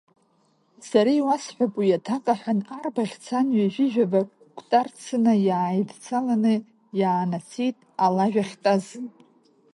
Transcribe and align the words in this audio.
Сара 0.89 1.11
иуасҳәап 1.19 1.73
уи 1.79 1.97
аҭак,— 1.97 2.25
аҳәан 2.33 2.59
арбаӷь 2.77 3.17
цан 3.25 3.47
ҩежәижәаба 3.55 4.21
кәтарцына 4.57 5.33
иааидцаланы 5.47 6.53
иаанацеит 6.99 7.77
алажә 8.05 8.39
ахьтәаз. 8.43 8.85